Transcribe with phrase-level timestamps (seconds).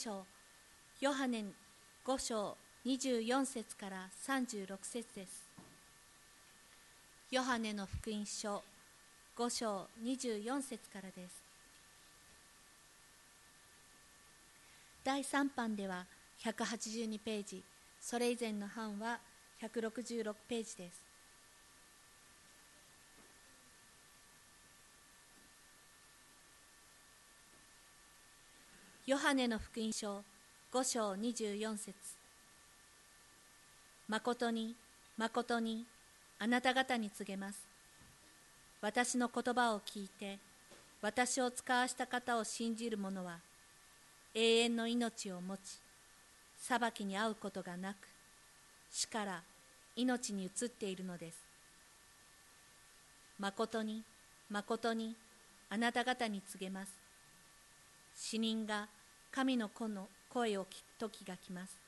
[0.00, 0.24] 書
[1.02, 1.44] ヨハネ
[2.06, 2.56] 5章
[2.86, 5.46] 24節から36節です。
[7.30, 8.62] ヨハネの福音書
[9.36, 11.42] 5章24節からです。
[15.04, 16.06] 第3版では
[16.44, 17.62] 182ページ。
[18.00, 19.18] それ以前の版は
[19.60, 21.09] 166ページです。
[29.10, 30.22] ヨハネの福音書
[30.72, 31.92] 5章24節。
[34.08, 34.76] 誠に
[35.18, 35.84] 誠に
[36.38, 37.58] あなた方に告げます。
[38.80, 40.38] 私の言葉を聞いて
[41.02, 43.38] 私を使わした方を信じる者は
[44.32, 45.60] 永遠の命を持ち
[46.60, 47.96] 裁きに遭うことがなく
[48.92, 49.42] 死から
[49.96, 51.36] 命に移っているのです。
[53.40, 54.04] 誠に
[54.48, 55.16] 誠に
[55.68, 56.92] あなた方に告げます。
[58.14, 58.86] 死人が
[59.32, 61.78] 神の子の声を聞く時が来ます。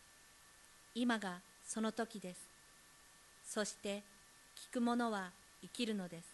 [0.94, 2.40] 今がその時です。
[3.44, 4.02] そして
[4.70, 6.26] 聞く者は生きるのです。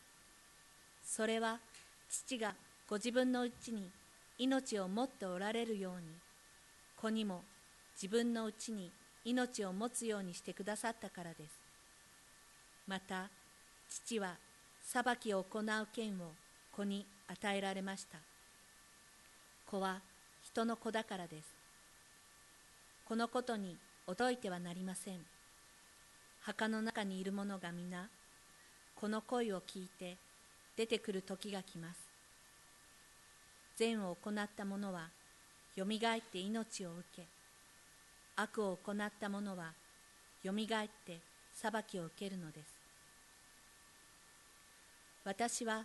[1.02, 1.58] それは
[2.10, 2.54] 父が
[2.88, 3.88] ご自分のうちに
[4.38, 6.06] 命を持っておられるように
[7.00, 7.42] 子にも
[7.94, 8.90] 自分のうちに
[9.24, 11.58] 命を持つようにしてくださったからです。
[12.86, 13.28] また
[13.88, 14.36] 父は
[14.82, 16.32] 裁きを行う権を
[16.72, 18.18] 子に与えられました。
[19.66, 20.00] 子は
[20.58, 21.54] 人の子だからです。
[23.04, 23.76] このことに
[24.08, 25.20] 驚いてはなりません。
[26.40, 28.08] 墓の中にいる者が皆
[28.96, 30.16] この声を聞いて
[30.76, 32.00] 出てくる時が来ます。
[33.76, 35.10] 善を行った者は
[35.76, 37.22] よみがえって命を受け
[38.34, 39.74] 悪を行った者は
[40.42, 41.20] よみがえって
[41.54, 42.74] 裁きを受けるのです。
[45.24, 45.84] 私は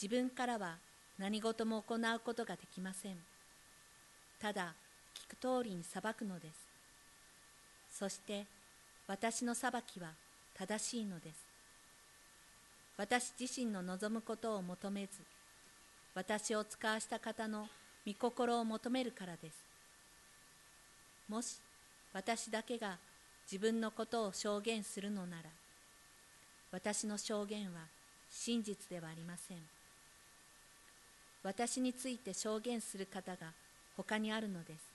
[0.00, 0.76] 自分からは
[1.18, 3.33] 何事も行うことができません。
[4.40, 4.74] ただ
[5.14, 6.66] 聞く通りに裁くのです。
[7.90, 8.44] そして
[9.06, 10.08] 私の裁きは
[10.54, 11.46] 正しいのです。
[12.96, 15.10] 私自身の望むことを求めず
[16.14, 17.66] 私を使わした方の
[18.06, 19.64] 御心を求めるからです。
[21.28, 21.56] もし
[22.12, 22.98] 私だけが
[23.50, 25.50] 自分のことを証言するのなら
[26.70, 27.80] 私の証言は
[28.30, 29.58] 真実ではありません。
[31.42, 33.52] 私について証言する方が
[33.96, 34.94] 他にあるのです。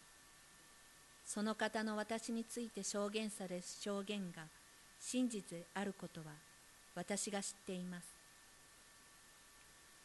[1.25, 4.43] その方の私について証言される証言が
[4.99, 6.27] 真実であることは
[6.95, 8.07] 私が知っています。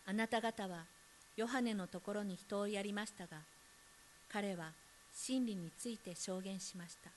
[0.06, 0.84] あなた方は
[1.36, 3.38] ヨハネのところに人をやりましたが
[4.30, 4.72] 彼は
[5.14, 7.10] 真理について証言しました。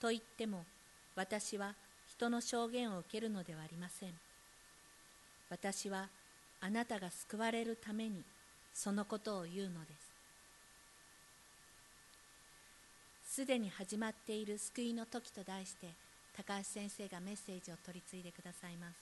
[0.00, 0.64] と言っても
[1.14, 1.74] 私は
[2.08, 4.10] 人の証言を受けるのではありません。
[5.50, 6.08] 私は
[6.60, 8.22] あなたが救われるために
[8.72, 10.05] そのことを言うのです。
[13.36, 15.88] すでに始まっている救いの時と題して
[16.34, 18.96] 高橋先生がメッセージを取り次いでくださいます。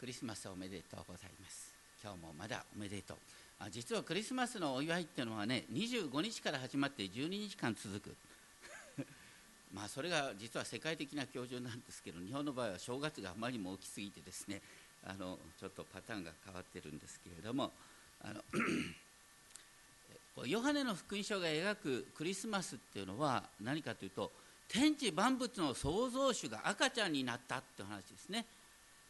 [0.00, 1.74] クリスマスおめでとうございます。
[2.02, 3.16] 今日もまだおめでとう。
[3.58, 8.16] あ実はクリスマスのお祝いっていうのはね25日から始まって12日間続く。
[9.74, 14.62] まあそれが実は世界的な教授なんですけど日本の場合は正月があまりにも大きすぎてですね
[15.04, 17.74] あのちょっとパターンが変わってるんですけれども
[18.22, 18.42] あの
[20.46, 24.30] ヨハネの福音書が描くクリスマスっていうのは何かというと
[24.68, 28.46] 天地万物の創造主が赤ちゃんになったって話ですね。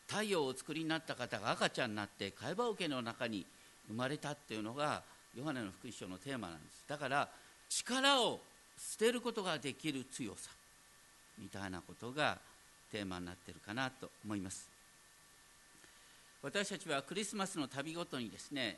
[0.09, 3.47] 太陽をお作りになった方が赤ちゃんになって貝羽桶の中に
[3.87, 5.03] 生まれたっていうのが
[5.37, 6.85] ヨハネの福音書のテーマなんです。
[6.89, 7.29] だから
[7.69, 8.41] 力を
[8.77, 10.51] 捨てることができる強さ。
[11.39, 12.39] みたいなことが
[12.91, 14.69] テーマになってるかなと思います。
[16.43, 18.77] 私たちはクリスマスの旅ごとにですね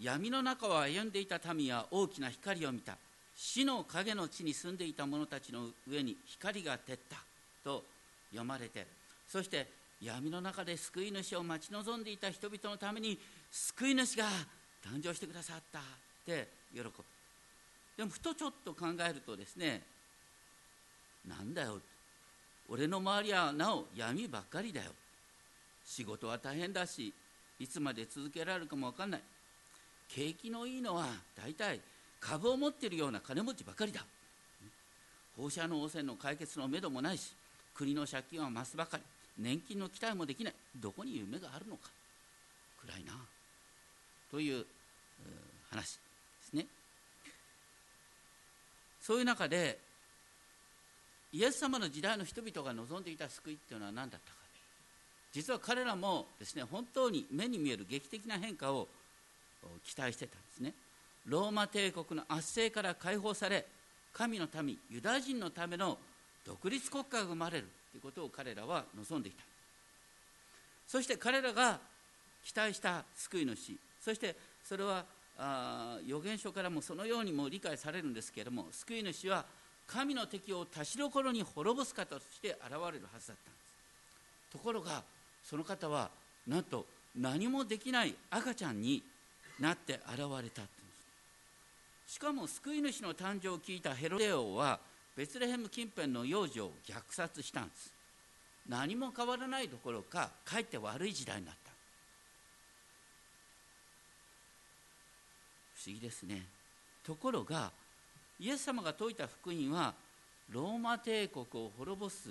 [0.00, 2.96] 闇の中を歩んでいた民は大きな光を見た。
[3.34, 7.16] 死の影の地に住んでいた者たちの上に光が照った。
[7.64, 7.84] と
[8.30, 8.86] 読まれて
[9.28, 9.66] そして
[10.00, 13.18] 闇の中で救い主を待ち望んでいた人々のために
[13.50, 14.24] 救い主が
[14.84, 15.80] 誕生してくださった。
[15.80, 15.82] っ
[16.24, 16.90] て喜ぶ。
[17.96, 19.82] でもふとちょっと考えるとですね
[21.26, 21.80] なんだよ。
[22.68, 24.90] 俺の周りはなお闇ばっかりだよ。
[25.84, 27.12] 仕事は大変だし
[27.58, 29.22] いつまで続けられるかも分かんない。
[30.08, 31.06] 景気のいいのは
[31.36, 31.80] 大体
[32.20, 34.04] 株を持っているような金持ちばかりだ。
[35.36, 37.34] 放射能汚染の解決のめどもないし
[37.74, 39.02] 国の借金は増すばかり。
[39.38, 40.54] 年金の期待もできない。
[40.76, 41.90] どこに夢があるのか。
[42.86, 43.12] 暗いな。
[44.30, 44.64] という
[45.70, 45.98] 話で
[46.50, 46.66] すね。
[49.02, 49.78] そういう中で
[51.32, 54.36] イエス様の時代の人々が望んでいた救いっていうのは何だったか。
[55.32, 58.88] 実は彼らもですね本当に目に見える劇的な変化を
[59.84, 60.72] 期待してたんですね。
[61.26, 63.66] ローマ帝国の圧政から解放され
[64.12, 65.98] 神の民ユダヤ人のための
[66.44, 69.42] 独立国家が生まれるということを彼らは望んでいた。
[70.86, 71.80] そして彼らが
[72.44, 75.04] 期待した救い主そしてそれは
[75.38, 79.44] あ預言書からもそのようにも理解されるんですけれども救い主は
[79.86, 84.52] 神の敵をたしどころに滅ぼす方として現れるはずだったんです。
[84.52, 85.02] ところが
[85.44, 86.08] その方は
[86.46, 86.86] なんと
[87.16, 89.02] 何もできない赤ちゃんに
[89.60, 90.62] なって現れた
[92.06, 94.78] しかも救い主の誕生を聞いたヘロデ王は
[95.16, 97.92] ベツレヘム近辺の幼児を虐殺したんです。
[98.68, 101.70] 何も変わらないどころかかえって悪い時代になった。
[105.76, 106.42] 不思議ですね。
[107.04, 107.70] ところが
[108.38, 109.94] イエス様が説いた福音は
[110.50, 112.30] ローマ帝国を滅ぼす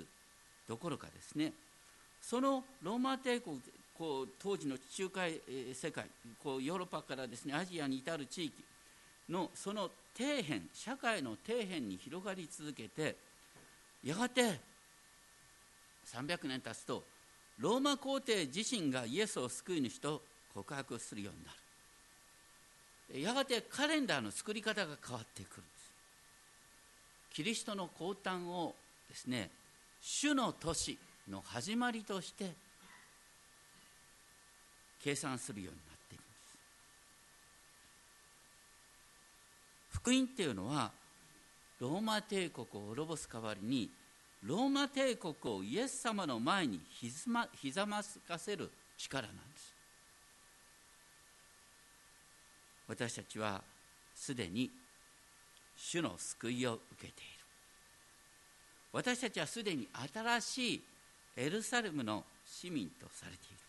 [0.67, 1.53] どころかですね。
[2.21, 3.59] そのローマ帝国
[3.97, 5.41] こう当時の地中海
[5.73, 6.05] 世界
[6.43, 8.53] こうヨーロッパからですねアジアに至る地域
[9.29, 13.15] のその底辺社会の底辺に広がり続けて
[14.03, 14.59] やがて
[16.05, 17.03] 300年経つと
[17.57, 20.21] ローマ皇帝自身がイエスを救い主と
[20.53, 23.21] 告白するようになる。
[23.21, 25.91] やがてカレンダーの作り方が変わってくるんです。
[27.33, 28.75] キリストの降誕を
[29.09, 29.49] ですね
[30.01, 30.97] 主の年
[31.29, 32.51] の始まりとして
[35.05, 36.57] 計算するようになっているんです。
[39.99, 40.91] 福音っていうのは
[41.79, 43.91] ローマ帝国を滅ぼす代わりに
[44.41, 49.75] ローマ帝国をイエス様の前にひざまひざまつかせる力なんです。
[52.87, 53.61] 私たちは
[54.15, 54.71] すでに
[55.77, 57.15] 主の救いを受けている。
[58.91, 60.83] 私たちはすでに新しい
[61.37, 63.64] エルサレムの市民とされている。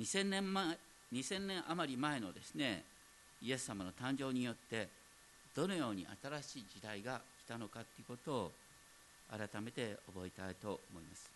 [0.00, 0.78] 2000年前
[1.12, 2.82] 2000年余り前のですね
[3.42, 4.88] イエス様の誕生によって
[5.54, 8.52] どのように新しい時代が来たのかということを
[9.30, 11.30] 改めて覚えたいと思います。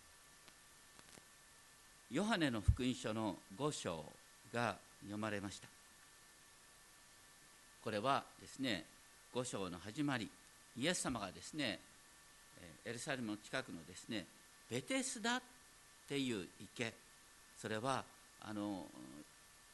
[2.11, 4.03] ヨハネの福音書の5章
[4.53, 5.67] が読まれました。
[7.83, 8.85] これはですね
[9.33, 10.29] 5章の始まり
[10.77, 11.79] イエス様がですね
[12.85, 14.25] エルサレムの近くのですね
[14.69, 15.41] ベテスダっ
[16.07, 16.93] ていう池
[17.61, 18.03] それは
[18.47, 18.85] あの、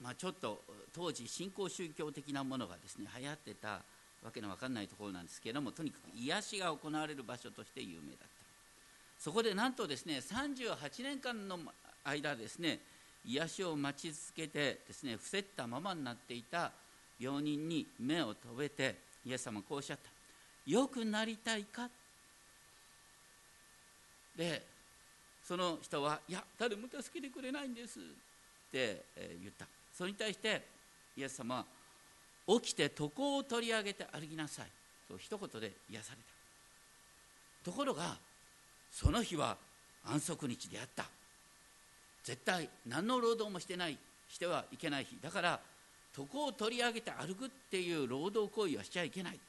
[0.02, 0.62] まあ、ちょっと
[0.94, 3.82] 当時新興宗教的なものがですね流行ってた
[4.24, 8.26] わけのわかんないところなんですけれどもとにかく癒しが行われる場所として有名だった。
[9.20, 11.60] そこでなんとですね38年間の
[12.04, 12.80] 間ですね
[13.24, 16.72] 癒しを待ち続けてですね伏せったままになっていた
[17.20, 20.10] 病人に目を留めてイエス様こうおっしゃった
[20.66, 21.88] 「よくなりたいか?」
[24.36, 24.66] で
[25.44, 28.00] その人は「いや誰も助けてくれないんです」
[28.72, 29.04] って
[29.42, 29.68] 言った。
[29.94, 30.66] それに対して
[31.18, 31.66] イエス様は
[32.62, 34.68] 「起きて床を取り上げて歩きなさい」
[35.08, 36.24] と一言で癒された。
[37.70, 38.18] ところが
[38.90, 39.58] その日は
[40.06, 41.06] 安息日であった。
[42.24, 43.98] 絶対何の労働もしてない
[44.30, 45.18] してはいけない日。
[45.22, 45.60] だから
[46.18, 49.40] 床を取り上げて歩くっていう労働行為はしちゃいけない。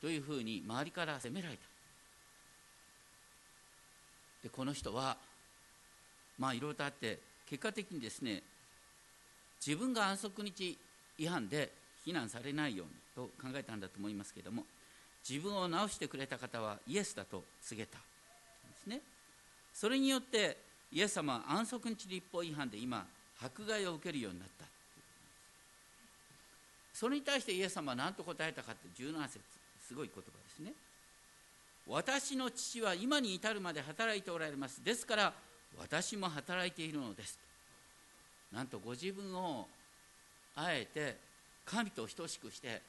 [0.00, 1.62] というふうに周りから責められた。
[4.42, 5.16] でこの人は
[6.38, 7.18] まあいろいろとあって
[7.48, 8.42] 結果的にですね
[9.64, 10.78] 自分が安息日
[11.18, 11.70] 違反で
[12.04, 14.64] 非難されないようにと考えたんだと思いますけれども
[15.28, 18.04] 自分を治してくれた方はイエスだと告げたで
[18.82, 19.00] すね。
[19.72, 20.56] それによって
[20.92, 23.06] イエス様は安息日立法違反で今
[23.40, 24.66] 迫害を受けるようになった。
[26.92, 29.40] それに対してイエス様は何と答えたかって17節
[29.86, 30.72] すごい言葉ですね。
[31.86, 34.84] 私の父は今に至るまで働いておられます。
[34.84, 35.32] ですから
[35.78, 37.38] 私も働いているのです。
[38.52, 39.66] なんとご自分を
[40.54, 41.16] あえて
[41.64, 42.82] 神と等しくして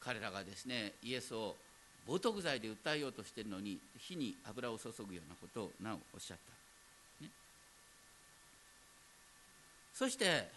[0.00, 1.54] 彼らがですねイエスを
[2.08, 6.38] 冒涜罪で訴えようとしているのに火に油を注ぐようなことをなおおっしゃっ
[7.20, 7.30] た、ね、
[9.94, 10.48] そして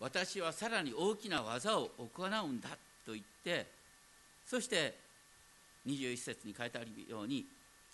[0.00, 2.68] 私はさらに大きな技を行うんだ
[3.04, 3.66] と言って
[4.46, 4.94] そして
[5.86, 7.44] 21節に書いてあるように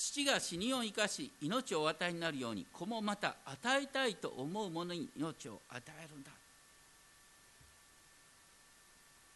[0.04, 6.30] 父が死にを生かし命をお与えになるように子もまた与えたいと思う者に命を与えるんだ。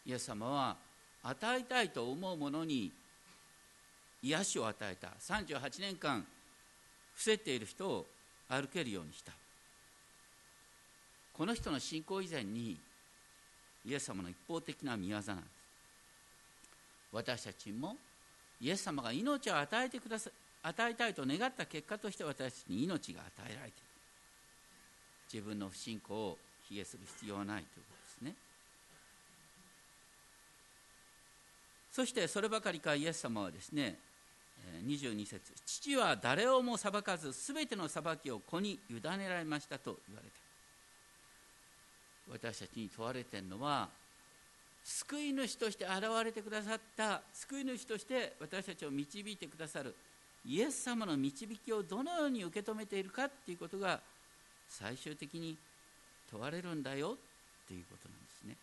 [0.07, 0.77] イエス様は
[1.23, 2.91] 与えたいと思う者に
[4.25, 5.13] 癒しを与えた。
[5.21, 6.27] 38年間
[7.15, 8.07] 伏せている人を
[8.49, 9.33] 歩けるようにした。
[11.33, 12.77] この人の信仰以前に
[13.87, 15.37] イエス様の一方的な見業なんです。
[17.13, 17.97] 私たちも
[18.61, 20.29] イエス様が命を与えてくださ
[20.69, 23.87] 与えたいと願った結果として私たちに命が与えられている。
[25.33, 28.35] 自分の不信仰を卑下する必要はないということですね。
[31.93, 33.97] そしてそればかりかイエス様はですね
[34.85, 40.37] 22節父は誰をも裁かず全ての裁きを子に委ねられましたと言われた。
[42.29, 43.89] 私たちに問われているのは
[44.83, 49.95] 救い主として現れてくださった救い主として私たちを導いてくださる
[50.47, 54.01] イエス様の導きをどのように受け止めているかっていうことが
[54.69, 55.57] 最終的に
[56.31, 57.19] 問われるんだよ
[57.65, 58.57] っていうことなんですね。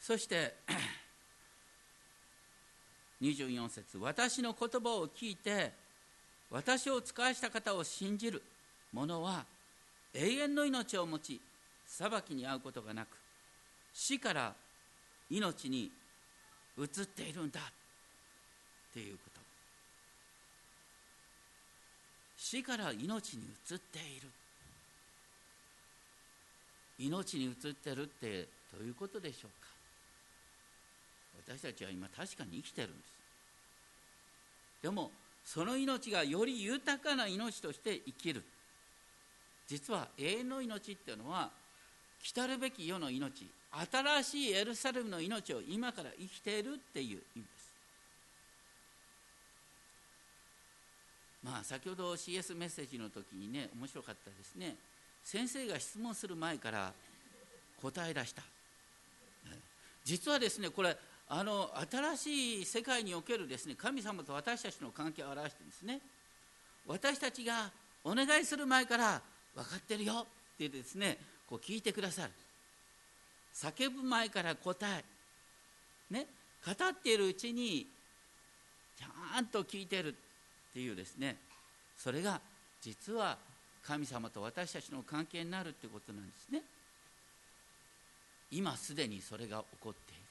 [0.00, 0.56] そして
[3.22, 5.72] 24節私の言葉を聞いて
[6.50, 8.42] 私を使わした方を信じる
[8.92, 9.44] 者は
[10.14, 11.40] 永遠の命を持ち
[11.86, 13.08] 裁きに遭うことがなく
[13.92, 14.54] 死から
[15.30, 15.92] 命に
[16.76, 17.60] 移っているんだ。
[18.98, 19.40] っていうこと。
[22.36, 24.28] 死から命に移っている。
[26.98, 29.68] 命に移ってるってどういうことでしょうか。
[31.54, 33.12] 私たちは今確かに生きてるんです。
[34.82, 35.12] でも
[35.44, 38.42] その命がより豊かな命として生きる。
[39.68, 41.50] 実は永遠の命っていうのは
[42.20, 47.57] 来るべき世の命新しいエルサレムの命を今から生きているっていう意味。
[51.42, 54.76] まあ先ほど CS メッセージの時にね面白かったですね。
[55.24, 56.92] 先生が質問する前から
[57.80, 58.42] 答え出した。
[60.04, 60.96] 実はですねこれ
[61.28, 66.00] あの新しい世界におけるですね神様と私たちの関係を表してですね
[66.86, 67.70] 私たちが
[68.02, 69.20] お願いする前から
[69.54, 71.18] 分かってるよってですね
[71.48, 72.30] こう聞いてくださる。
[73.54, 75.04] 叫ぶ前から答え。
[76.10, 76.26] ね。
[76.64, 77.86] 語っているうちに
[78.98, 80.14] ちゃんと聞いてる。
[80.78, 81.34] っていうですね
[81.96, 82.40] それが
[82.80, 83.36] 実は
[83.84, 86.62] 神様と私たちの関係になるってことなんですね。
[88.52, 90.22] 今すでにそれが起こっている。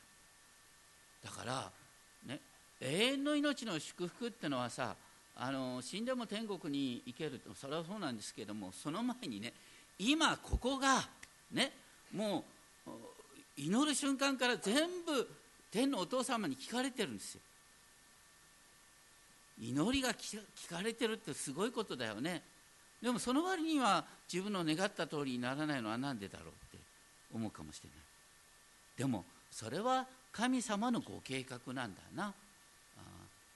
[1.25, 1.72] だから
[2.27, 2.39] ね
[2.80, 4.96] 永遠の命の祝福ってのはさ
[5.36, 9.51] あの死んでも天国に行けるとそれはそうなんですけどもその前にね
[10.00, 11.04] 今ここが
[11.51, 11.74] ね
[12.16, 12.46] も
[12.86, 12.92] う
[13.58, 15.27] 祈る瞬間から全部
[15.72, 17.42] 天のお父様に聞かれてるんですよ。
[19.60, 22.44] 祈りが聞かれてるってすごいことだよね。
[23.02, 26.78] でもその割には自分の願った通りにならないのは何でだろうって
[27.34, 28.00] 思うかもしれない。
[28.98, 32.34] でもそれは神様のご計画なんだな。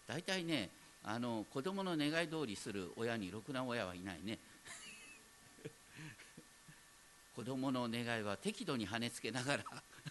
[0.07, 0.69] 大体ね
[1.03, 4.37] あの子供の願い通りする親にろくな親はいないね。
[7.35, 9.63] 子供の願いは適度に跳ねつけながら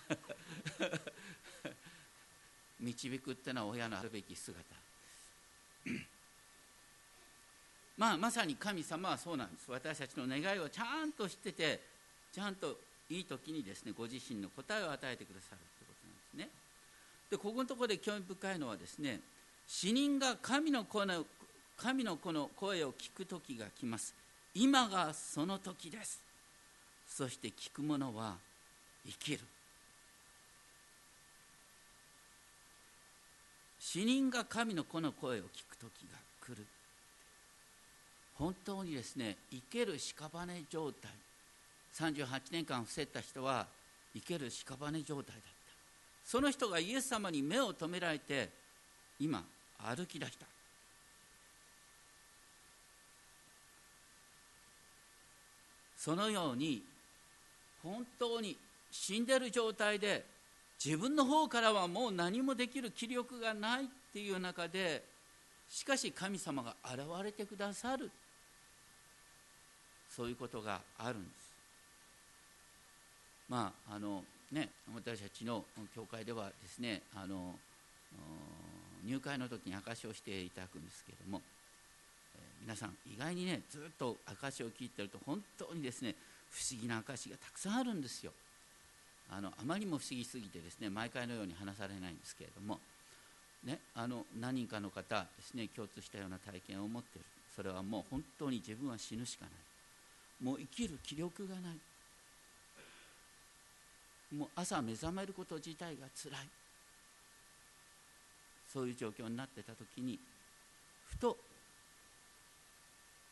[2.80, 4.64] 導くってのは親のあるべき姿。
[7.96, 9.70] まあまさに神様はそうなんです。
[9.70, 11.80] 私たちの願いをちゃんと知ってて
[12.32, 12.78] ちゃんと
[13.10, 16.48] いい時にですねご自身の答えを与えてくださるということなんですね。
[17.30, 19.20] でここのところで興味深いのはですね
[19.66, 21.24] 死人が神の子の
[21.76, 24.14] 神の子の声を聞く時が来ます。
[24.54, 26.20] 今がその時です。
[27.06, 28.36] そして聞く者は
[29.06, 29.40] 生きる。
[33.92, 35.82] 死人が神の子の声を聞く時
[36.12, 36.16] が
[36.46, 36.64] 来る。
[38.38, 41.10] 本当にですね生ける屍状態。
[41.96, 43.66] 38年間伏せた人は
[44.14, 45.50] 生ける屍状態だった。
[46.24, 48.48] その人がイエス様に目を留められて
[49.18, 49.42] 今
[49.78, 50.46] 歩き出した。
[55.96, 56.80] そのように
[57.82, 58.56] 本当に
[58.92, 60.24] 死んでる状態で
[60.82, 65.04] 自分の方からはもう何もできる気力がないっていう中で
[65.68, 68.10] しかし神様が現れてくださる。
[70.08, 71.50] そういうことがあるんです。
[73.48, 77.54] まああのね私たちの教会ではですねあの
[79.04, 81.40] 入会の時に証しをしていただくんですけれども、
[82.34, 86.14] えー、皆さん意外にねずっと証しを聞いてると本当にですね
[86.50, 88.32] 不思議な証しがたくさんあるんですよ。
[89.32, 92.80] あのあまりも不思議すぎてですね毎回のように話されないんですけれども、
[93.64, 97.26] ね、あの何人かの方ですね共通したような体験を持っている。
[97.54, 99.54] それはもう本当に自分は死ぬしかない。
[100.44, 101.76] もう生きる気力がない。
[104.34, 106.48] もう朝目覚めること自体がつらい。
[108.72, 110.18] そういう状況になってた時に
[111.04, 111.36] ふと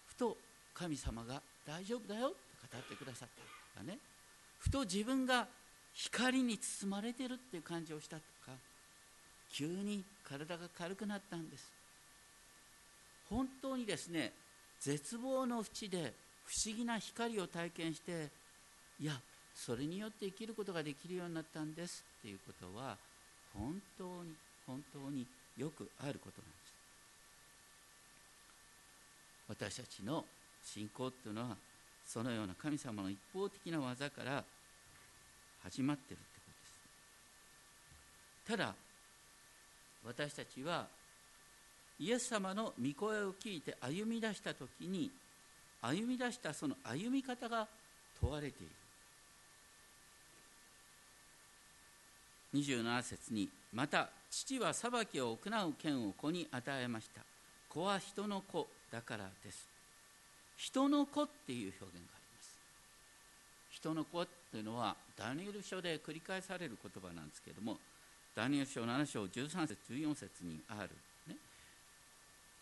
[0.08, 0.36] ふと
[0.74, 2.30] 神様が「大丈夫だよ」
[2.66, 3.28] って語ってくださっ
[3.74, 3.98] たね。
[4.58, 5.46] ふと自分が
[5.98, 8.52] 光に包まれてるっていう感じをしたとか
[9.52, 11.72] 急に体が軽くなったんです。
[13.28, 14.32] 本当にですね
[14.80, 16.14] 絶望の淵で
[16.46, 18.28] 不思議な光を体験して
[19.00, 19.20] いや
[19.54, 22.96] それによって生きることができるようになったんですっていうことは
[23.52, 24.32] 本当に
[24.66, 25.26] 本当に
[25.58, 26.72] よくあることなんです。
[29.48, 30.24] 私たちの
[30.64, 31.56] 信仰っていうのは
[32.06, 34.44] そのような神様の一方的な技から
[35.70, 36.50] 始まってるってこ
[38.46, 38.56] とです。
[38.56, 38.74] ただ
[40.06, 40.86] 私たちは
[42.00, 45.10] イエス様の御声を聞いて歩み出した時に
[45.82, 47.66] 歩み出したその歩み方が
[48.20, 48.68] 問われている。
[52.54, 57.20] 27節にまた父は裁きを行う権を子に与えました。
[57.68, 59.68] 子は人の子だからです。
[60.56, 62.17] 人の子っていう表現が
[63.80, 67.78] 人の子っていうのはダニエル書で繰り返される言葉なんですけれども
[68.34, 70.90] ダニエル書7章13節14節にある、
[71.28, 71.36] ね、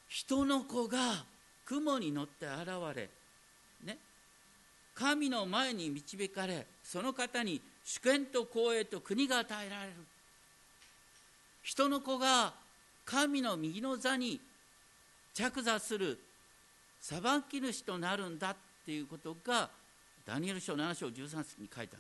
[0.09, 1.25] 人の子が
[1.65, 3.09] 雲に乗って現れ、
[3.85, 3.97] ね、
[4.95, 9.93] 神の前に導かれその方に主権と光栄と国が与えられる。
[11.63, 12.53] 人の子が
[13.05, 14.41] 神の右の座に
[15.35, 16.19] 着座する
[17.01, 17.21] 裁
[17.51, 19.69] き主となるんだっていうことが
[20.27, 21.99] ダニエル書7章13節に書いてあ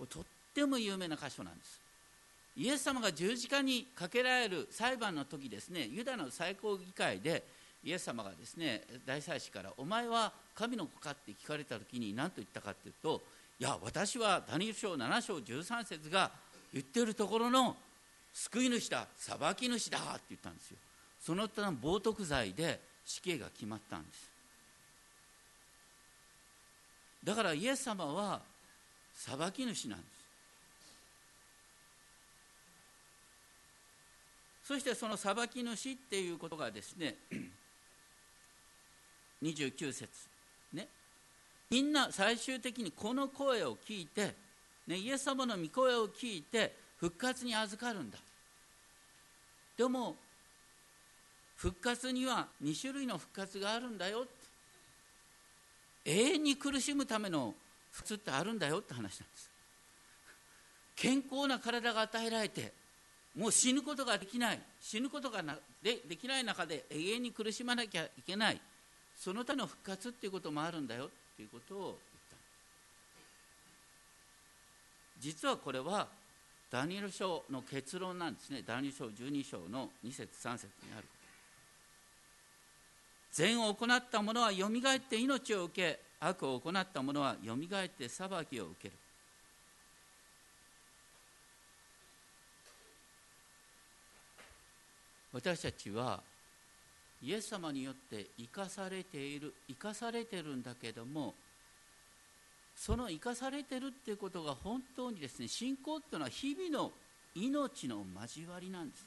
[0.00, 0.24] るとっ
[0.54, 1.80] ても有名な箇所なんです。
[2.56, 7.44] イエス様が十字架にかけられる裁判の時ですねユダの最高議会で
[7.84, 13.22] イエス様がですね大祭司から「お前は神の子か?」って聞かれた時に何と言ったかっていうと
[13.58, 16.32] いや私はダニエル書7章13節が
[16.72, 17.76] 言ってるところの
[18.34, 20.76] 救い主だ裁き主だって言ったんですよ。
[21.20, 24.30] その他冒涜罪で死刑が決まったんです。
[27.22, 28.40] だからイエス様は
[29.14, 30.10] 裁き主なんです。
[34.64, 37.16] そしてその裁き主っていうことがですね
[39.42, 40.08] 29節
[40.72, 40.86] ね。
[41.68, 44.34] みんな最終的にこの声を聞いて、
[44.86, 48.18] ね、イエス様の御声を聞いて復活に預かるんだ。
[49.76, 50.16] でも
[51.56, 54.26] 復活には2種類の復活があるんだよ
[56.04, 57.54] 永遠に苦しむための
[57.90, 59.50] 復活ってあるんだよって話なんです。
[60.96, 62.72] 健康な体が与えられて
[63.36, 65.42] もう死ぬことができない死ぬことが
[65.82, 68.60] でできない中で永遠に苦しまなきゃいけない
[69.18, 71.94] その他の復活っていうこともあるんだよということを言っ
[72.30, 72.36] た。
[75.20, 76.06] 実はこれは
[76.70, 78.62] ダニエル書の結論なんですね。
[78.66, 81.06] ダニエル書12章の2節3節にある
[83.32, 88.94] 善を行った者はよみがえって命を受け悪を行った者はよみがえって裁きを受ける。
[95.32, 96.20] 私たちは
[97.22, 101.34] イエス様によって生かされている生かされてるんだけども
[102.74, 106.90] その生かされてるっていうことが本当にですね信仰っていうのは日々の
[107.34, 109.06] 命の交わりなんです。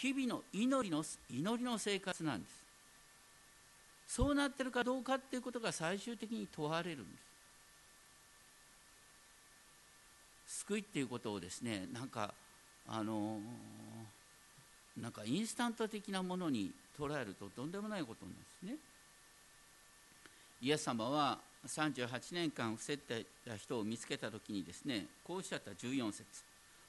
[0.00, 2.60] 日々の祈りの祈りの生活なんです。
[4.08, 7.18] そうなってるかどうかっていうことが最終的に問われるんで
[10.48, 10.58] す。
[10.64, 12.32] 救いっていうことをですねなんか
[12.88, 13.38] あの
[14.96, 18.76] なんかインスタント的なものに捉えるととんでもないことなんですね。
[20.62, 26.24] イエス様は38年間伏せてた人を見つけた時にですねこうおっしゃった14節。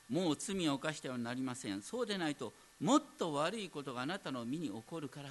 [0.09, 1.81] もう罪を犯してはなりません。
[1.81, 5.29] そうでないともっと悪いことがあなたの身に起こるから。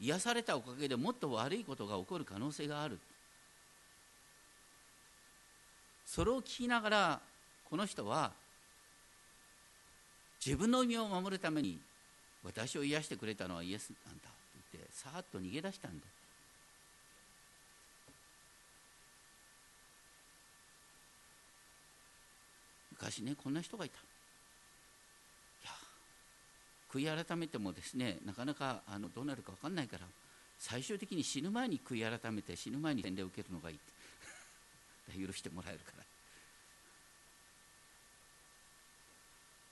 [0.00, 2.98] 癒されたおかげでもっと悪いことが起こる可能性がある。
[6.06, 7.20] それを聞きながら
[7.70, 8.32] この人は
[10.44, 11.78] 自分の身を守るために
[12.42, 14.28] 私を癒してくれたのはイエスなんだと
[14.72, 16.04] 言ってさーっと逃げ出したんだ。
[22.92, 24.11] 昔ねこんな人がいた。
[26.92, 30.06] 悔い改めてもですねなかなかあのどうなるか分かんないから
[30.58, 36.04] 最終的に死ぬ前に悔い改めて死ぬ前に洗礼を受けるのがいいって許してもらえるから。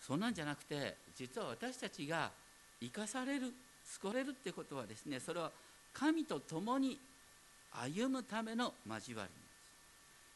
[0.01, 2.33] そんなんじゃなくて実は私たちが
[2.81, 3.53] 生かされる
[3.85, 5.53] 救われるってことはですねそれは
[5.93, 6.99] 神と共に
[7.71, 9.31] 歩むための交わり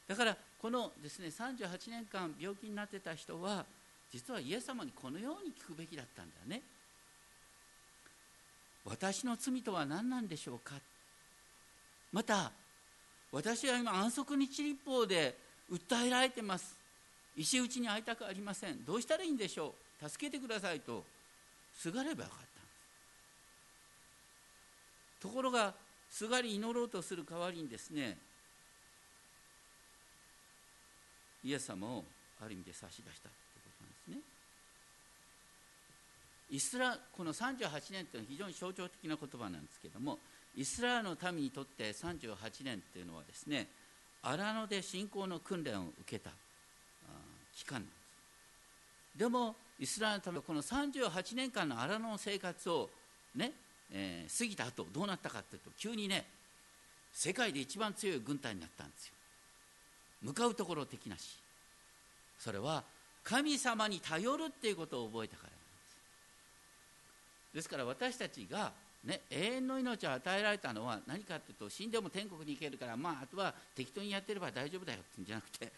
[0.07, 3.65] だからこのですね38年間病気になってた人は
[4.13, 6.63] 実はイエス様にこのように聞くべきだったんだよね。
[8.85, 10.75] 私の罪とは何なんでしょうか？
[12.13, 12.53] また
[13.33, 15.37] 私は今安息日立法で
[15.73, 16.77] 訴えられてます。
[17.37, 18.85] 石打ちに会いたくありません。
[18.85, 20.09] どうしたらいいんでしょう？
[20.09, 21.03] 助けてくださいと
[21.79, 22.39] すがればよかっ
[25.21, 25.73] たところが
[26.11, 28.19] すがり祈ろうとする代わりにですね
[31.43, 32.05] イエス様を
[32.43, 34.19] ある意味で差し出したということなんですね
[36.51, 40.19] イスラこの38年というのは非常に象徴的な言葉なんですけれども
[40.57, 43.67] イスラエルの民にとって38年というのはですね
[44.23, 46.31] 荒野で信仰の訓練を受けた
[47.55, 49.19] 期間なんです。
[49.19, 52.89] でもイスラエルのためこの38年間の荒野の生活を
[53.35, 53.53] ね、
[53.93, 56.25] えー、過ぎた後どうなったかというと急にね
[57.13, 59.15] 世界で一番強い軍隊になったんですよ。
[60.23, 61.39] 向かうところ的なし。
[62.39, 62.83] それは
[63.23, 65.64] 神様に頼るっていうことを覚えたから。
[67.55, 68.73] ですから私たちが
[69.05, 75.71] ね、永遠の命を与えられたのは何かというと死んでも天国に行けるから、まあ、あとは適当にやってれば大丈夫だよってんじゃなくて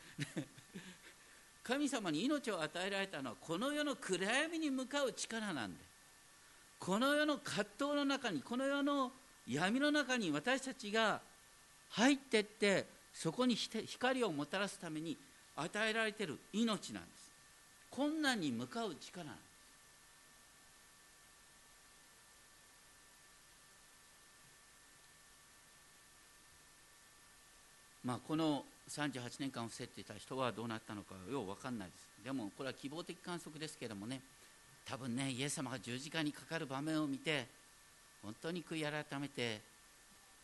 [1.65, 5.85] 神様に命を与えられたのはこの世の暗闇に向かう力なんで
[6.79, 9.13] この世の葛藤の中にこの世の
[9.49, 11.21] 闇の中に私たちが
[11.91, 15.17] 入ってってそこに光をもたらすために
[15.57, 17.33] 与えられている命なんです。
[17.91, 19.56] 困難に向かう力なんです。
[28.07, 32.09] まあ、この38年間を伏せていた人はどうなったのかよう分かんないです。
[32.25, 34.21] でもこれは希望的観測ですけどもね
[34.89, 37.47] 多分ねイエス様が十字架にかかる場面を見て
[38.23, 39.61] 本当に悔い改めて、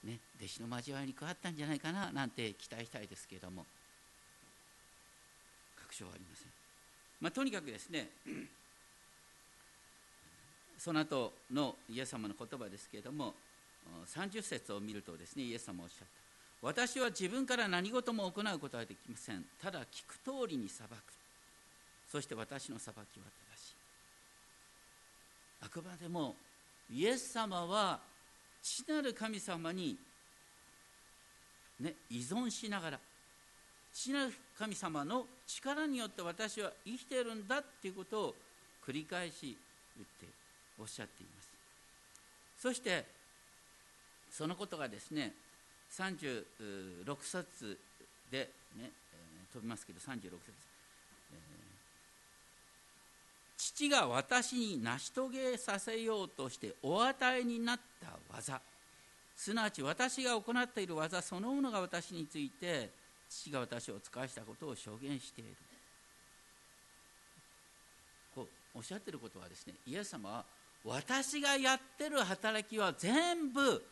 [0.05, 3.64] ね、弟子の交わりに加わったんじゃないかななんて期待したいですけども
[5.81, 6.48] 確証はありません、
[7.20, 8.09] まあ、とにかくですね
[10.79, 13.35] その後のイエス様の言葉ですけれども
[14.07, 16.21] 30節を見るとですねイエス様おっしゃった。
[16.62, 19.44] 私は自分から何事も行うことはできません。
[19.61, 20.92] ただ聞く通りに裁く。
[22.11, 23.03] そして私の裁きは
[23.57, 23.75] 正しい。
[25.62, 26.37] あくまでも
[26.90, 27.98] イエス様は
[28.62, 29.96] 父なる神様に、
[31.81, 32.98] ね、依存しながら
[33.92, 38.35] 父なる神様の力によって私は生きているんだっていうことを
[38.87, 39.57] 繰り返し
[39.96, 40.27] 言って
[40.79, 41.51] おっしゃっています。
[42.61, 43.05] そして
[44.31, 45.33] そのことがですね
[45.98, 47.78] 36冊
[48.31, 48.90] でね、
[49.52, 50.31] 飛びますけど36節、
[51.33, 51.38] えー、
[53.59, 58.61] 父が私に成し遂げさせようとしてお与えになった技。
[59.37, 62.90] すなわち私が行っている技そのものが私について
[63.28, 65.57] 父が私を使わしたことを証言している。
[68.35, 70.44] こうおっしゃってることはですねイエス様は
[70.85, 73.83] 私がやってる働きは全部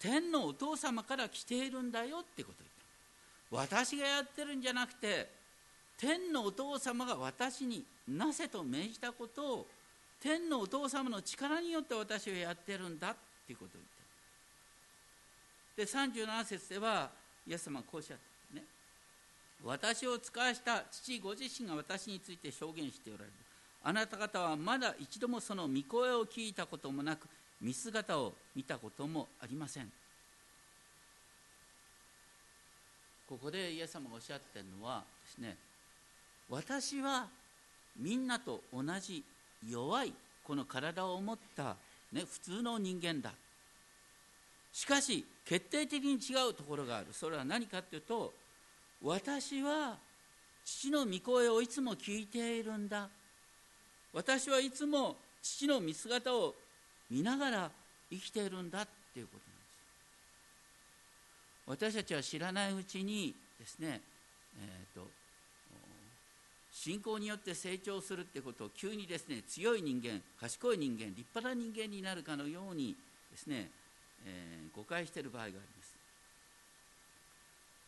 [0.00, 3.74] 天のお父様から来ているんだよってこと言った。
[3.74, 5.28] 私がやってるんじゃなくて
[5.98, 9.66] 天のお父様が私になせと命じたことを
[10.20, 13.80] 天のお父様の力によって私はやってるんだっていうことを
[15.76, 17.10] 言ってで37節では
[17.46, 18.16] イエス様はこうおっしゃっ
[18.52, 18.56] た。
[18.56, 18.64] ね
[19.62, 23.32] 私を使わした父ご自身が私について証言しておられる。
[23.82, 27.26] あなた方はまだ一度もその御声を聞いたこともなく
[27.60, 29.90] 見姿を見たこともありません。
[33.28, 35.56] ここでイエス様がおっしゃってるのはですね
[36.48, 37.28] 私は
[37.96, 39.22] みんなと同じ
[39.68, 41.76] 弱いこの体を持った、
[42.12, 43.30] ね、普通の人間だ。
[44.72, 47.06] しかし決定的に違うところがある。
[47.12, 48.32] それは何かというと
[49.02, 49.96] 私は
[50.64, 53.08] 父の御声をいつも聞いているんだ。
[54.12, 56.54] 私はいつも父の見姿を
[57.10, 57.70] 見ながら
[58.10, 59.38] 生きているんだっていうこと
[61.68, 61.92] なんです。
[61.92, 64.00] 私たちは知らないうちにですね、
[64.60, 65.06] えーと、
[66.72, 72.96] 信仰によって成長するってことを急にですね強い人間賢い人間立派な人間になるかのように
[73.30, 73.70] ですね、
[74.24, 75.90] えー、誤解している場合があります。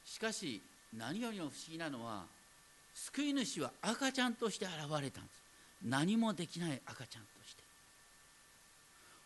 [0.04, 0.60] しかし
[0.96, 2.24] 何よりも不思議なのは
[2.94, 5.42] 救い主は赤ちゃんとして現れたんです。
[5.84, 7.61] 何もできない赤ちゃんとして。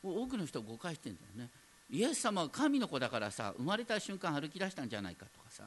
[0.02, 1.50] 多くの人は誤解してるんだよね。
[1.90, 5.64] イエス様は神の子だからさ生まれた瞬間歩き出したんじゃないかとかさ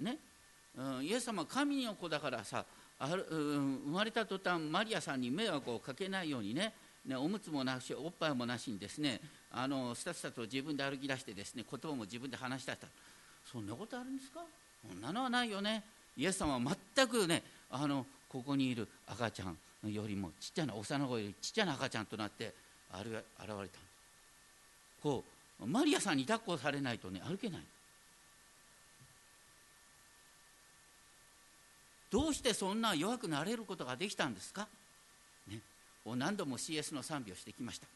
[0.00, 0.16] ね、
[0.78, 2.64] うん、イエス様は神の子だからさ
[2.98, 6.72] ある、うん、生まれた途端マリアさんに迷惑をかけないようにね。
[7.04, 9.20] ねおむつもなしおっぱいもなしにですね
[9.52, 12.86] あのスタスタと自分で歩き出してですね言葉も自分で話し出した。
[13.50, 14.40] そんなことあるんですか？
[14.88, 15.82] そんなのはないよね。
[16.16, 16.60] イエス様は
[16.94, 22.52] 全くねあのここにいる赤ちゃんよりもちっちゃな幼子よりちっちゃな赤ちゃんとなって
[22.94, 23.78] 現れた
[25.02, 25.24] こ
[25.60, 27.60] うマリアさんに抱っこされないとね歩けない
[32.10, 34.68] どうしてそんな弱くなれることができたんですか、
[35.48, 35.58] ね、
[36.06, 37.86] 何度も CS の賛美をしてきました。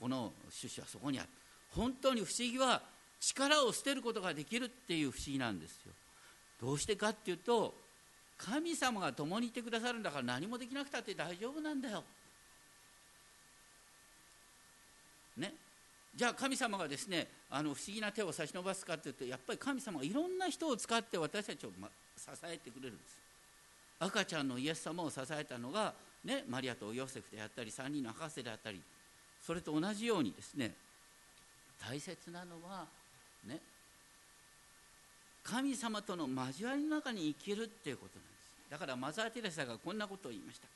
[0.00, 1.28] この趣旨はそこにある。
[1.70, 2.82] 本当に不思議は
[3.20, 5.92] 力を捨てることができるっていう不思議なんですよ。
[6.60, 7.72] どうしてかっていうと
[8.36, 12.02] 神様が共にいてくださるんだから何もできなくたって大丈夫なんだよ。
[15.40, 15.54] ね。
[16.14, 23.18] じゃあ神様がですねあの不思議な手を差し伸ばすかっていうとやっぱり神様がいろんな人を使って私たちを、ま、支えてくれるんです。
[24.00, 25.92] 赤ちゃんのイエス様を支えたのが、
[26.24, 28.80] ね、マリアとヨセフであったり3人の博士であったり
[29.44, 30.72] それと同じようにですね
[31.86, 32.86] 大切なのは
[33.46, 33.58] ね
[35.42, 38.70] 神様との交わりの中に生きるっていうことなんです。
[38.70, 40.68] だからマザー・テレサがこんなことを言いました。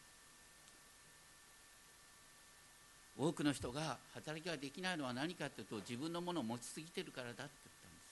[3.19, 7.49] 多くの人が働きができないのは何かというと自分のものを持ちすぎてるからだって言っ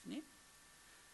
[0.07, 0.23] たんですね。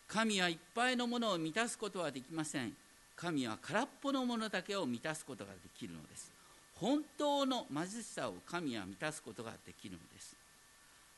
[0.07, 2.73] 神はいっぱいのものを満たすことはできません。
[3.15, 6.31] 神は空っぽのものだけを満たすことができるのです。
[6.75, 10.35] 本当の貧しさを神は満たすことができるのです。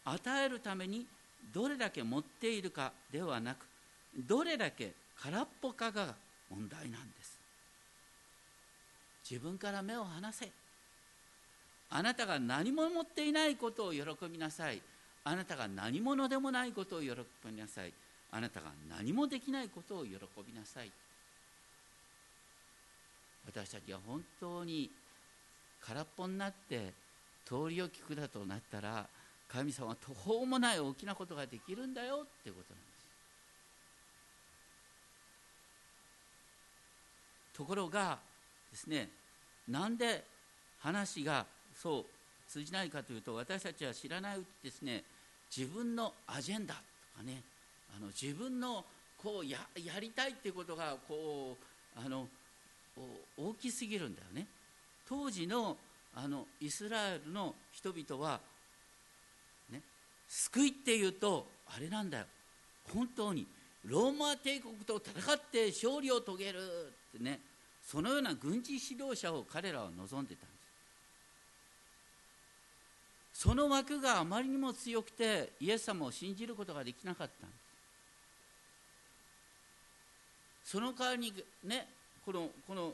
[0.05, 1.05] 与えるために
[1.53, 3.65] どれだけ持っているかではなく
[4.17, 6.15] どれだけ空っぽかが
[6.49, 7.39] 問題なんです。
[9.29, 10.49] 自分から目を離せ。
[11.91, 14.01] あなたが何も持っていないことを喜
[14.31, 14.81] びなさい。
[15.23, 17.09] あなたが何者でもないことを喜
[17.45, 17.93] びなさい。
[18.31, 20.11] あなたが何もできないことを喜
[20.47, 20.91] びなさい。
[23.45, 24.89] 私たちは本当に
[25.81, 26.93] 空っぽになって
[27.43, 29.05] 通りを聞くだとなったら
[29.49, 32.91] 神様は途方もない大きなことができるんだよっていうことなんです。
[37.57, 38.17] ところが
[38.71, 39.09] ですね
[39.67, 40.23] なんで
[40.79, 41.45] 話が
[41.81, 42.05] そう
[42.47, 45.03] 通じないかというと私たちは知らないうちですね
[45.55, 46.79] 自分のアジェンダと
[47.17, 47.41] かね
[47.97, 48.85] あの自分の
[49.17, 51.57] こうややりたいっていうことがこ
[51.95, 52.27] うあの
[53.37, 54.45] 大きすぎるんだよね。
[55.07, 55.77] 当時の
[56.13, 58.39] あのイスラエルの人々は、
[59.71, 59.81] ね、
[60.27, 62.25] 救いっていうとあれなんだよ。
[62.93, 63.47] 本当に
[63.85, 67.39] ローマ帝国と戦って勝利を遂げるってね
[67.83, 70.50] そのような軍事指導者を彼らは望んでた。
[73.41, 77.47] その枠があまりにも強くてイエス様を信じることができなかった。
[77.47, 77.55] んで
[80.63, 81.87] すその代わりにね
[82.23, 82.93] このこの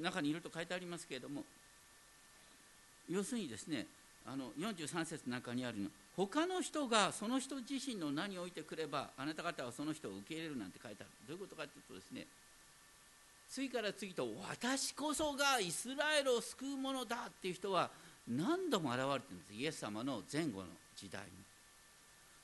[0.00, 1.42] 中にいると書いてありますけれども
[3.10, 3.86] 要するにですね
[4.24, 11.10] あの43節の中にあるの他の人がその人自身の名においてくればあなた方はその人を受け入れるなんて書いてある。
[11.26, 12.24] どういうことかというとですね
[13.50, 17.90] 次から次と私こそがイスラエルを救うものだっていう人は
[18.28, 21.28] 何度も現れてるんですイエス様の前後の時代に。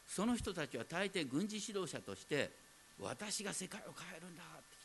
[0.06, 2.50] その人たちは大抵軍事指導者として
[3.00, 4.84] 私が世界を変えるんだって来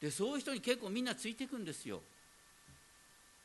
[0.00, 2.00] たでそういう人に結構みんなついていくんですよ。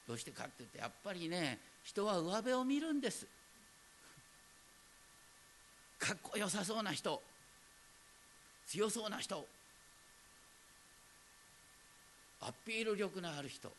[0.08, 3.26] どうしてかって言ってやっぱりね人は上辺を見るんです。
[5.98, 7.22] かっこよさそうな人。
[8.68, 9.46] 強そうな人。
[12.42, 13.72] アピール力のある人。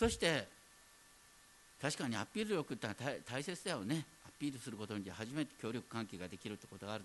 [0.00, 0.48] そして
[1.78, 4.06] 確かにアピール力ってのは大切だよね。
[4.26, 7.04] アピールすることに初めて協力関係ができるってことがある。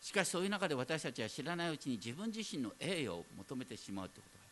[0.00, 4.44] しかしそういう中で私たちは知らないうちに自分自身の栄誉を求めてしまうってことが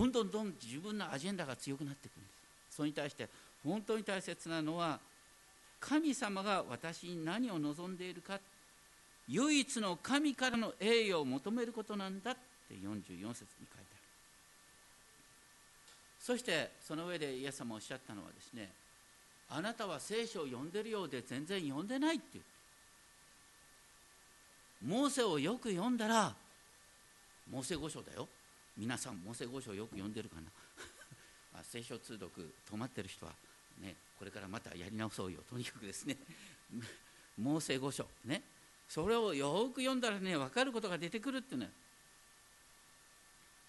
[0.00, 0.02] る。
[0.02, 2.26] どんどんどん自分のアジェンダが強くなっていくんで
[2.70, 2.76] す。
[2.76, 3.28] それに対して
[3.64, 4.98] 本当に大切なのは
[5.78, 8.40] 神様が私に何を望んでいるか。
[9.28, 12.34] 唯一の神からの栄誉を求めることなんだっ
[12.68, 13.46] て44節に書いて
[13.92, 14.01] ある。
[16.22, 18.70] そしてその上でイエス様おっしゃったのはですね
[19.50, 22.50] あなたは聖書を読んでるようで全然読んでないって言って
[24.86, 26.32] モーセをよく読んだら
[27.50, 28.28] モーセ五章だよ。
[28.78, 30.36] 皆さんモーセ五章よく読んでるか
[31.54, 31.62] な？
[31.62, 33.32] 聖書通読止まってる人は
[33.80, 35.40] ねこれからまたやり直そうよ。
[35.50, 36.16] とにかくですね。
[37.36, 38.42] モーセ五章ね。
[38.88, 41.70] それをよく読んだらね分かることが出てくるっていうのは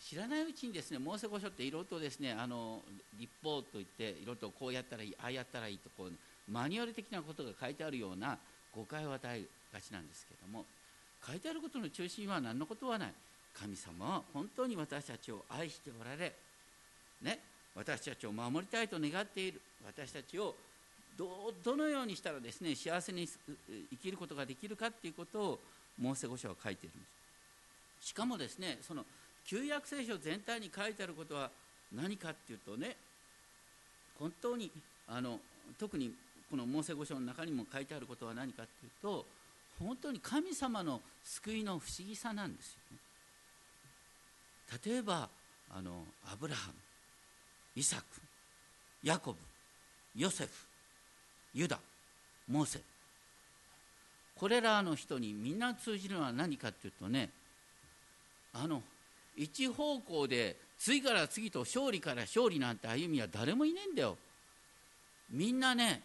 [0.09, 2.81] 知らないうちにですねモーセ五書っていろいろとですねあの
[3.17, 8.37] 立法といっていろいろとこうやったらいいああやったらいいとこうマニュアル的なことが書いてあるような
[8.75, 10.65] 誤解を与えがちなんですけれども
[11.25, 13.13] 書いてあることの中心は何のことはない。
[13.53, 16.33] 神様は本当に私たちを愛しておられ、
[17.21, 17.39] ね、
[17.75, 19.61] 私たちを守りたいと願っている。
[19.85, 20.55] 私たちを
[21.15, 25.59] どどのようにしたらですね幸せに生きることができるかっていうことを
[25.99, 27.05] モーセ五書は書いているんで
[28.01, 28.07] す。
[28.09, 29.05] しかもですねその
[29.45, 31.49] 旧約聖書全体に書いてあることは
[31.93, 32.95] 何かっていうとね
[34.19, 34.71] 本当に
[35.07, 35.39] あの
[35.77, 36.11] 特に
[36.49, 39.25] このモーセ五書の中にも書いてあることは何かっていうと
[39.79, 42.97] 本当に神様の救いの不思議さなんですよね。
[44.85, 45.29] 例えば
[45.69, 46.73] あのアブラハム
[47.75, 48.03] イサク
[49.03, 49.37] ヤコブ
[50.15, 50.49] ヨセフ
[51.53, 51.79] ユダ
[52.47, 52.79] モーセ
[54.35, 57.29] これらの人にみんな通じるのは何かっていうとね
[58.53, 58.81] あの
[59.35, 64.17] 一方向で次から次と勝利から勝利なんて歩みは誰もいないんだよ。
[65.31, 66.01] みんなね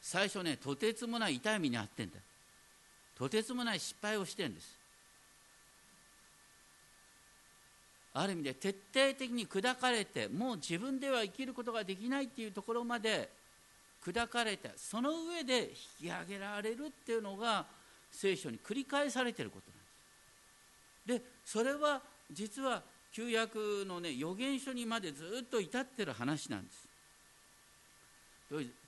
[0.00, 2.16] 最初ねとてつもない痛い目に遭ってんだ。
[3.16, 4.76] とてつもない失敗をしてんです。
[8.14, 13.28] ある意味で徹底的に砕かれてもう自分では生きることができないっていうところまで
[14.04, 17.66] 砕かれてその上で引き上げられるっていうのが
[18.10, 19.70] 聖書に繰り返されていること
[21.10, 21.28] なんです。
[21.28, 22.00] でそれは
[22.32, 26.88] 実は旧約のね預言書にまでずっと至ってる話なんです。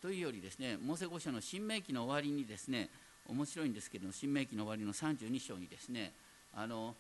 [0.00, 2.88] というよりですねモーセ五書の新明記の終わりにですね
[3.29, 6.12] 面白いんですけれども新明記の終わりの32章にですね
[6.55, 6.94] あの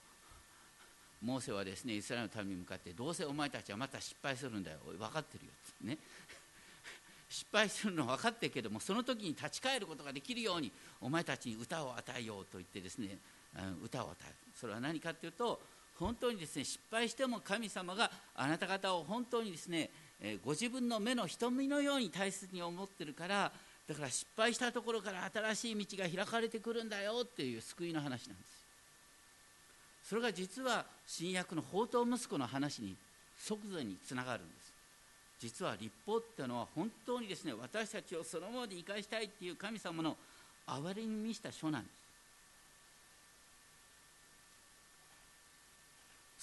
[1.22, 4.78] モーセはですねイスラエルの民に向かってどうせお前たちはまた失敗するんだよ。
[4.84, 5.52] 分かってるよ。
[5.52, 5.98] ってね。
[7.28, 13.18] 失敗するのは分かってるけどもその時に立ち返ることができるようにお前たちに歌を与えようと言ってですね
[13.82, 14.34] 歌を与える。
[14.54, 15.60] それは何かというと
[16.00, 19.90] 本当にですね失敗しても神様があなた方を本当にですね
[20.44, 23.52] ご自分の目の瞳のように大切に思ってるから
[23.86, 28.60] だから失敗したところから新しい道が開かれてくるんだよっていう救いの話なんです。
[30.08, 32.96] それが実は新約の宝刀息子の話に
[33.38, 34.72] 即座につながるんです。
[35.40, 40.16] 実は立法っていうのは本当にですね私たちをそのままで生かしたいっていう神様の
[40.66, 41.99] 憐れに満ちた書なんです。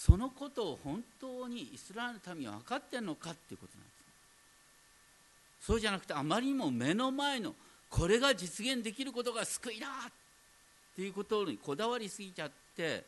[0.07, 3.89] そのことを本当にイスラエルの民は分かってんのかっていうことなんで
[5.59, 5.65] す。
[5.65, 7.53] そうじゃなくてあまりにも目の前の
[7.89, 10.11] これが実現できることが救いだっ
[10.95, 13.03] ていうことにこだわりすぎちゃって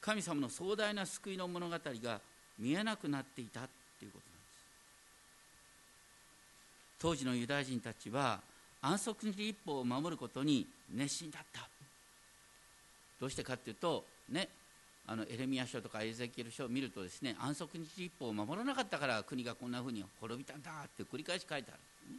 [0.00, 2.20] 神様の壮大な救いの物語が
[2.58, 3.68] 見えなくなっていたっ
[4.00, 4.54] ていうことなんです。
[6.98, 8.40] 当時のユダヤ人たちは
[8.82, 11.60] 安息日一法を守ることに熱心だった。
[13.20, 14.48] どうしてかっていうとね
[15.06, 22.18] あのエレミア書とかエゼキエル書を見るとですね安息日一法を守らなかったから国がこんなふうに滅びたんだって繰り返し書いてある、ね、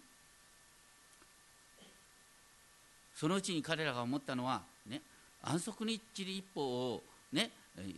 [3.15, 5.01] そのうちに彼らが思ったのはね
[5.41, 7.49] 安息日一法をね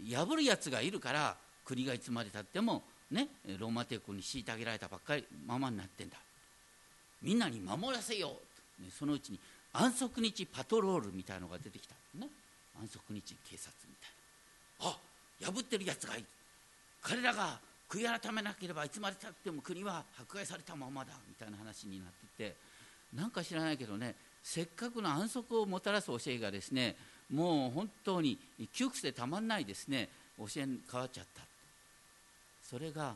[0.10, 3.28] 破るやつがいるから国がいつまでたってもね
[3.60, 6.17] ローマ帝国に虐げられたばっかりままになってんだ。
[7.21, 8.38] みんなに守らせよ
[8.80, 9.39] う、ね、そのうちに
[9.73, 12.28] 安息日パトロールみたいのが出てきたね。
[12.80, 14.16] 安息日警察みたいな。
[15.41, 16.26] 破ってるやつがいる。
[17.02, 22.56] 彼らが悔い改めなければいつまでたっても国は迫害されたままだみたいな話になっていて
[23.15, 26.95] なんか知らないけどねせっかくの安息をもたらす教えがですね
[27.32, 28.38] もう本当に
[28.73, 31.43] 窮屈でたまんないですね教えに変わっちゃった。
[32.62, 33.15] それが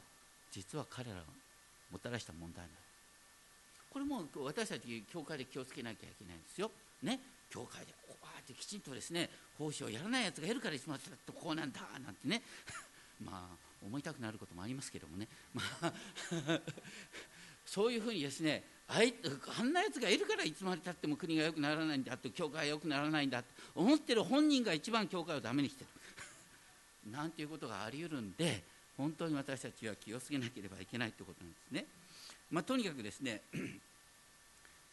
[0.51, 1.23] 実は彼らが
[1.91, 2.69] もたらした問題なん
[3.91, 6.71] これも私たち教会で気をつけなきゃいけないんですよ。
[7.03, 7.19] ね、
[7.51, 12.41] 教会でこうやってきちんとですね奉仕をやらないやつがいるからいつまでとこうなんだなんてね。
[13.23, 15.93] まあ思いたくなることもありますけどもね、 まあ
[17.65, 19.13] そういうふうにですねあい
[19.59, 25.89] あんなやつがいるからいつまでたっても国が良くならないんだと教会が良くならないんだと思ってる本人が一番教会をダメにしてる。
[27.11, 28.63] なんていうことがあり得るんで
[28.97, 31.85] 本当に私たちは気をつけなければいけないということなんですね。
[32.51, 33.41] まあ、とにかくですね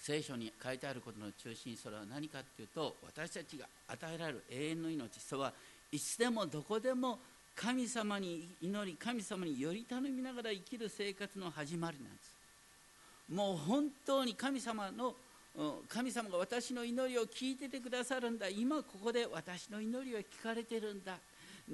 [0.01, 5.53] 聖書に書いてあることの中心それは何かっていうと私たちが与えられる永遠の命それは
[5.91, 7.19] いつでもどこでも
[7.57, 12.39] 神様に祈り神様により頼みながら生きる生活の始まりなんです。
[13.35, 15.15] もう本当に神様の
[15.89, 18.49] 神様が私の祈りを聞いててくださるんだ。
[18.49, 21.19] 今ここで私の祈りは聞かれてるんだ。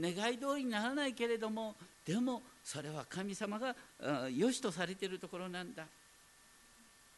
[0.01, 3.77] 願い通りにならないけれどもでもそれは神様が
[4.35, 5.85] 良しとされてるところなんだ。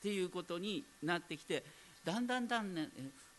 [0.06, 1.64] っていうことになってきて
[2.04, 2.88] だんだんだんね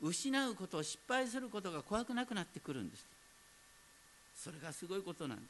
[0.01, 3.05] 失うこと失敗することが怖くなくなってくるんです。
[4.35, 5.47] それがすごいことなんです。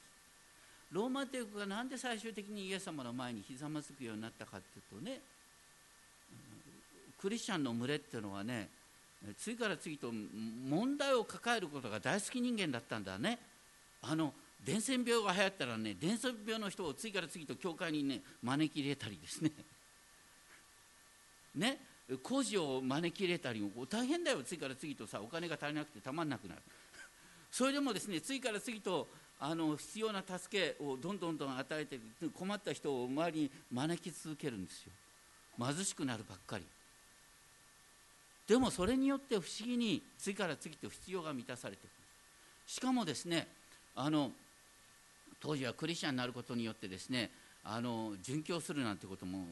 [0.91, 5.19] ローマ帝国がなんで最終的にイエス様の前にひざまずくようになったかっていうとね
[7.19, 8.69] クリスチャンの群れっていうのはね
[9.39, 10.11] 次から次と
[10.69, 13.39] 問題を抱えることが大好き人間だったんだね。
[14.03, 19.51] あの伝染病が流行ったらね伝染病の人を次から次と教会にね招き入れたりですね。
[21.57, 21.79] ね
[22.23, 24.41] 工事を招き入れたりも大変だよ。
[24.43, 26.61] 次から次とさお金が足りなくてたまんなくなる。
[27.51, 31.99] それでもですね次から次とあの必要な助けをどんどんどん与えて
[32.33, 34.91] 困った人を周りに招き続けるんですよ。
[35.59, 36.65] 貧しくなるばっかり。
[38.47, 43.47] でもそれによって不思議に次から次と必要が満たされていくしかもですね
[43.93, 44.31] あの
[45.41, 47.29] 当時はクリスチャンになることによってですね
[47.63, 49.45] あの殉教するなんてことも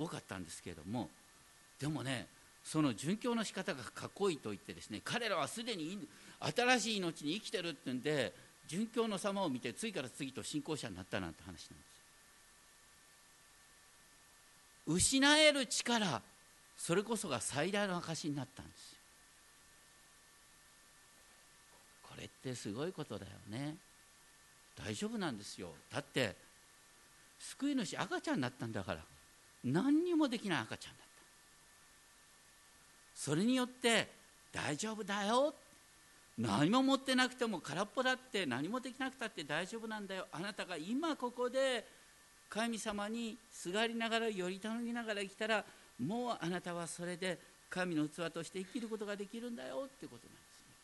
[0.00, 1.08] 多かったんですけれども
[1.78, 2.26] でもね
[2.64, 6.06] その殉教の仕方がかっこいいと言ってですね彼らはすでに
[6.40, 8.32] 新しい命に生きてるってんで
[8.68, 11.90] 殉教の様を見て次から次と信仰者になったなんて話なんです。
[14.86, 16.22] 失える力
[16.76, 18.92] それこそが最大の証になったんです。
[18.92, 18.98] よ
[22.08, 23.76] これってすごいことだよね。
[24.76, 25.72] 大丈夫なんですよ。
[25.92, 26.36] だって
[27.38, 29.00] 救い主赤ちゃんになったんだから。
[29.64, 31.10] 何にもできない赤ちゃんだった。
[33.14, 34.08] それによって
[34.52, 35.54] 大丈夫だよ。
[36.38, 40.26] 何も持ってなくても空っぽだって何もできなくたって大丈夫なんだよ。
[40.32, 41.86] あなたが今ここで
[42.48, 45.64] 神様にすがりながらより頼みながら生きたら
[45.98, 47.38] もうあなたはそれで
[47.68, 49.84] 神の器として生きることができるんだよ。
[49.84, 50.74] ってことなんですね。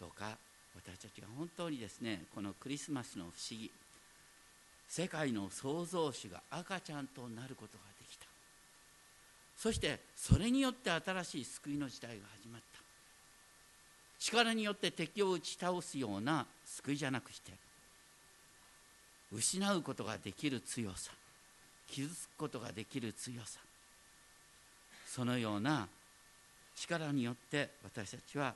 [0.00, 0.36] どうか
[0.74, 3.70] 私たちが本当にですねこのクリスマスの不思議。
[4.88, 8.26] 世界の創造主が赤ちゃんとなることができた。
[9.56, 12.78] そしてそれによって新しい救いの時代が始まった。
[14.18, 17.52] 力によって敵を打ち倒すような救いじゃなくして
[19.32, 21.12] 失うことができる強さ
[21.88, 23.60] 傷つくことができる強さ
[25.06, 25.86] そのような
[26.76, 28.54] 力によって私たちは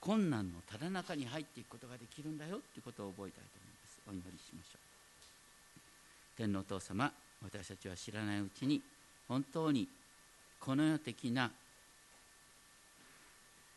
[0.00, 3.71] 困難のただ中に入っていくことができるんだよということを覚えたいと思います。
[4.08, 4.78] お祈りしましょう。
[6.36, 8.80] 天皇お父様私たちは知らないうちに
[9.28, 9.88] 本当に
[10.60, 11.50] この世的な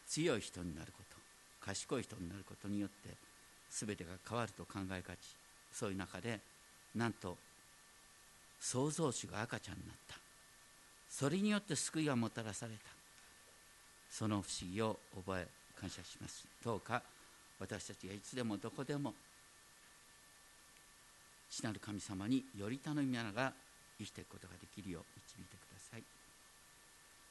[0.08, 1.16] 強い人になること
[1.66, 3.10] 賢い人になることによって
[3.72, 5.20] 全てが変わると考えがち。
[5.74, 6.40] そういう中で
[6.96, 7.36] なんと
[8.62, 10.16] 創造主が赤ちゃんになった。
[11.10, 12.80] それによって救いがもたらされた。
[14.10, 15.48] その不思議を覚え
[15.80, 16.46] 感謝します。
[16.64, 17.02] どうか
[17.60, 19.14] 私たちがいつでもどこでも
[21.50, 23.54] 父なる神様により頼みながら
[23.98, 26.04] 生きていくことができるよう導いてください。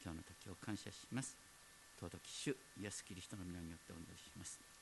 [0.02, 1.36] 今日の時を感謝します。
[2.00, 4.73] 尊き主イエス・キリストの皆によってお祈りします。